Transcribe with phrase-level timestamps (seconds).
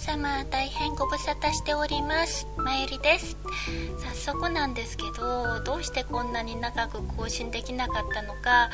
[0.00, 2.46] 様大変ご無沙汰しております。
[2.56, 3.36] まゆりです。
[3.98, 8.70] 早速なんですけどどうしてこんなに長く更新できなかったのか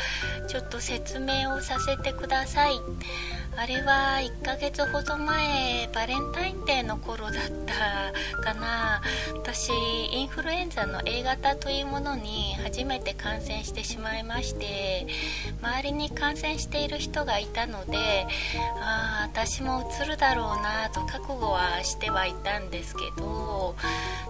[0.48, 2.80] ちょっと説明をさせてください。
[3.58, 7.32] あれは1ヶ月ほど前バレンタインデーの頃だっ
[7.66, 9.00] たかな。
[9.46, 15.06] 私インフルエンザの A 型というものに初めて感染してしまいまして
[15.62, 18.26] 周りに感染している人がいたので
[18.82, 23.76] ああ私もうつるだろうなと覚悟はしてはいたんですけど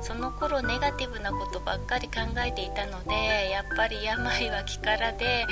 [0.02, 5.46] その頃ネガティブなことばっかり考えていたのでやっぱり病は気からで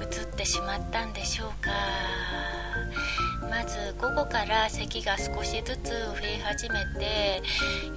[0.00, 1.70] うつってしまったんでしょうか。
[3.50, 7.42] まず午後から咳が少しずつ増え始めて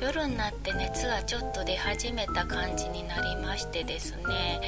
[0.01, 4.61] 夜になって熱がちょっと出始めた感じになりましてですね。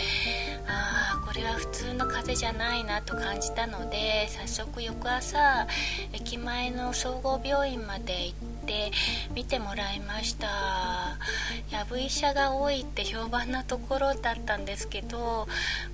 [0.67, 5.67] ああこれは普通の風邪じゃないなと感じたので早速翌朝
[6.13, 8.56] 駅前の総合病院まで行って
[9.33, 10.47] 見てもらいました。
[11.71, 15.47] やぶ医者が多いって評判なところだったんですけど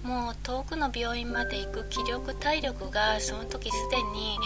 [0.03, 4.38] もう遠くの病院まで行く気力体力がその時すでに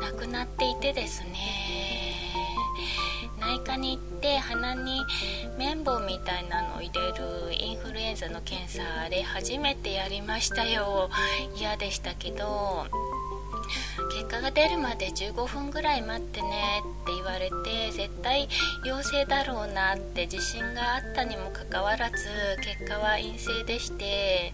[0.00, 1.30] なくなっていてですね。
[3.40, 5.02] 内科に行って鼻に
[5.58, 11.10] 綿棒みたいなのを入れるインフルエンザの検査あれ初めてやりましたよ。
[11.56, 12.86] 嫌でしたけど
[14.14, 18.48] 結果が出るまで15分ぐらい待ってねって言われて絶対
[18.84, 22.16] 陽性だろうなって自信があったにもかかわらず
[22.62, 24.52] 結果は陰性でして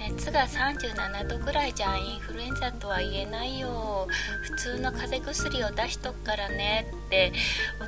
[0.00, 4.06] 熱が37度ぐらいじゃインフルエンザとは言えないよ。
[4.42, 7.32] 普通の風邪薬を出しとくからねって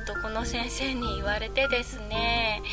[0.01, 2.63] 男の先生に言われてですね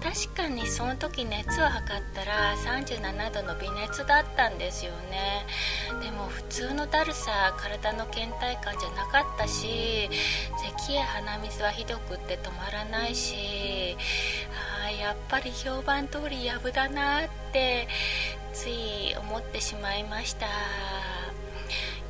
[0.00, 5.46] 確かにその時熱を測ったら37度の微熱だったんですよね。
[6.00, 10.08] でも普通のだるさ体の倦怠感じゃなかったし
[10.78, 13.96] 咳や鼻水はひどくって止まらないし
[14.86, 17.88] あやっぱり評判通りやぶだなって
[18.52, 20.46] つい思ってしまいました。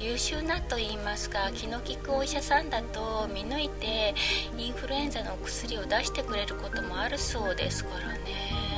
[0.00, 4.14] 優秀なと言いますか気の利くお医者さんだと見抜いて
[4.56, 8.69] インフルエンザのお薬を出してくれることもあるそうですからね。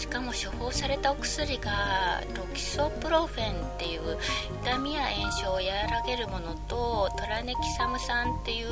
[0.00, 4.16] しかも処方されたお薬がロキソプロフェンっていう
[4.62, 8.70] 痛みや炎症を和らげるものとトラネキサム酸っていう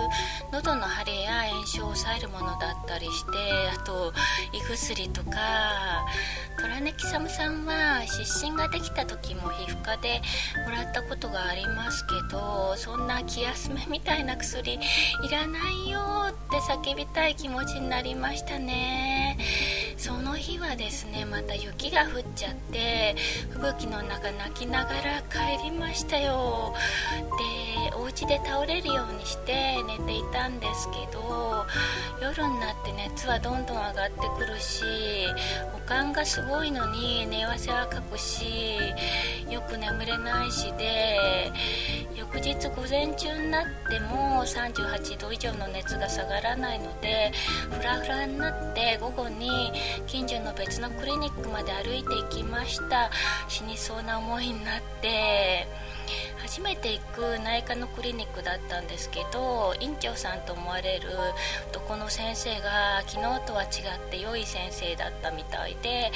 [0.55, 3.31] 喉の腫れや炎症を抑えるものだったりして
[3.75, 4.15] あと
[4.55, 6.07] 胃薬とか
[6.59, 10.23] トラネキサム酸は湿疹ができた時も皮膚科で
[10.65, 14.79] もらったことがありますけどそんな気休めみたいな薬い
[15.31, 16.01] らないよ
[16.31, 19.37] って叫びたい気持ちになりましたね。
[19.99, 23.17] その日はですねまた雪が降っちゃって
[23.51, 26.73] 吹雪の中泣きながら帰りましたよ。
[27.83, 31.67] でお家で倒れるようにして寝ていたんですけど
[32.23, 34.83] 夜になって熱はどんどん上がってくるし
[35.75, 38.79] おかんがすごいのに寝汗はかくし
[39.51, 41.51] よく眠れないしで
[42.33, 47.33] 翌日午前中になっても38度以上の熱が下がらないので
[47.71, 49.73] フラフラになって午後に
[50.07, 53.11] 近所の別のクリニックまで歩いて行きました。
[53.49, 55.67] 死にそうな思いになって。
[56.39, 61.11] 初めて行く内科のクリニックだったんですけど院長さんと思われる
[61.69, 63.71] 男の先生が昨日とは違っ
[64.11, 66.11] て良い先生だったみたいで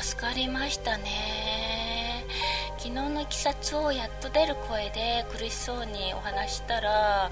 [0.00, 2.03] 助かりましたね。
[2.84, 7.30] 昨日のいきさつをやっと出る声で苦しそうにお話したら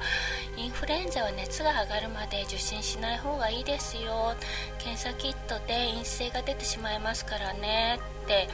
[0.56, 4.34] インフルエンザは熱が上がるまで受診しない方がいいですよ。
[4.78, 8.00] 検査キットで陰性が出てしまいますからね。
[8.24, 8.48] って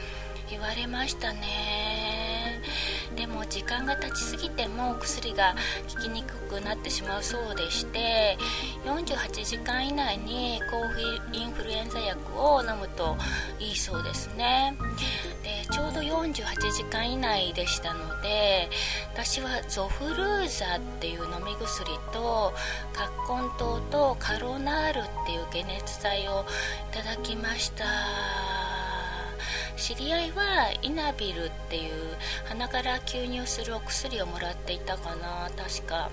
[0.49, 2.61] 言われましたね。
[3.15, 5.55] でも時間が経ちすぎても薬が
[5.95, 8.37] 効きにくくなってしまうそうでして
[8.83, 10.77] 48時間以内に抗
[11.31, 13.15] インフルエンザ薬を飲むと
[13.57, 14.77] いいそうですね。
[15.79, 18.69] ちょうど48時間以内でしたので
[19.13, 22.53] 私はゾフルーザっていう飲み薬と
[22.91, 26.45] 葛根湯とカロナールっていう解熱剤を
[26.91, 27.85] いただきました。
[29.77, 31.93] 知り合いはイナビルっていう
[32.49, 36.09] 鼻から吸入するお薬をもらっていたかな確か。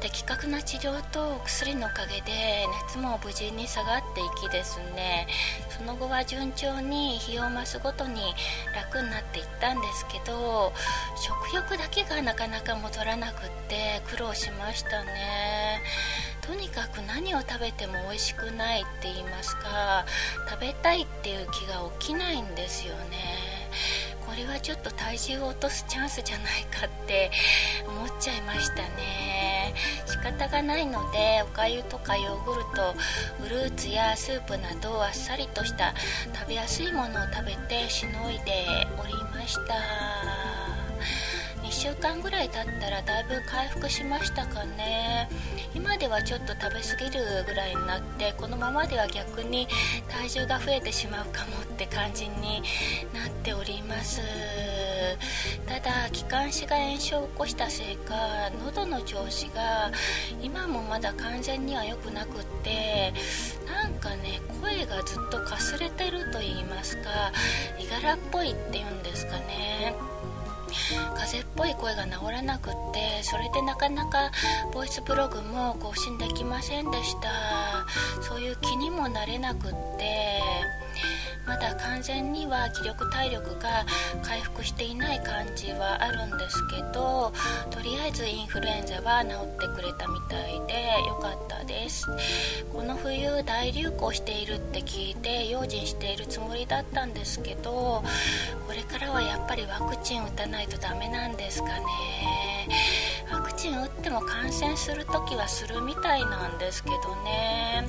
[0.00, 5.26] 的確な治療とお薬のおかげで熱も無事に下がっていきですね。
[5.76, 8.34] その後は順調に日を増すごとに
[8.74, 10.72] 楽になっていったんですけど
[11.16, 15.82] 食欲だけがなかなか戻らなくって苦労しましたね。
[16.48, 20.06] とにかく何を食べても美味しくないって言いますか
[20.48, 23.57] 食べたいっていう気が起きないんですよね。
[24.28, 27.30] これはちょっと体重を落とすチャンスじゃないかって
[27.88, 29.74] 思っちゃいましたね。
[30.06, 32.94] 仕方がないのでおかゆとかヨーグルト
[33.42, 35.94] フルーツやスープなどあっさりとした
[36.34, 38.66] 食べやすいものを食べてしのいで
[39.02, 40.57] おりました。
[41.78, 45.28] 週間ぐらい経ったらだいぶ回復しましたかね。
[45.76, 49.68] 今ではちょっと食べ過ぎるぐらいになってこのままでは逆に
[50.08, 52.62] 体重が増えてしまうかもって感じに
[53.14, 54.20] なっております。
[55.68, 59.92] ただ気管支が炎症を起こしたせいか喉の調子が
[60.42, 63.12] 今もまだ完全には良くなくって
[63.68, 67.30] なんかね声がずっとかすれてると言いますか
[67.78, 69.94] いがらっぽいっていうんですかね。
[71.14, 74.30] 風邪っぽい声が治らなくってそれでなかなか
[74.72, 77.28] ボイスブログも更新できませんでした。
[78.22, 80.50] そういう気にもなれなくって。
[81.48, 83.86] まだ完全には気力体力が
[84.22, 87.32] 回復していない感じはあるんですけど
[87.70, 92.06] とりあえずインフルエンザは治ってくれたみたいでよかったです。
[92.70, 98.04] この冬大流行しているって聞いて用心しているつもりだったんですけど
[98.66, 102.47] これからはやっぱりワクチン打たないとダメなんですかね。
[104.08, 107.86] でも感染する時はするみたいなんですけどね。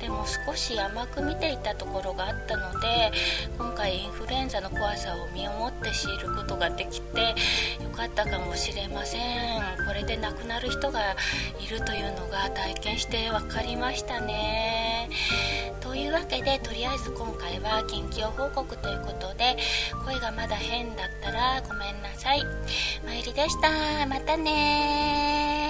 [0.00, 3.12] でも少し甘く見ていたところがあったので
[3.56, 7.36] 今回インフルエンザの怖さを身をもって知ることができて
[7.94, 9.62] かったかもしれません。
[9.86, 11.16] これで亡くなる人が
[11.60, 15.08] いるというのが体験して分かりましたね。
[15.80, 19.56] というわけでとりあえず今回は近況報告ということで
[20.04, 22.42] 声がまだ変だったらごめんなさい。
[23.04, 24.06] まゆりでした。
[24.06, 25.63] またね